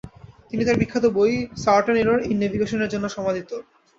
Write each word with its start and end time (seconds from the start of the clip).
তিনি 0.49 0.61
তার 0.65 0.79
বিখ্যাত 0.81 1.05
বই 1.17 1.31
"সার্টেন 1.63 1.97
এরর 2.01 2.19
ইন 2.23 2.37
নেভিগেশন"এর 2.39 2.91
জন্য 2.93 3.05
সমাধিত। 3.09 3.49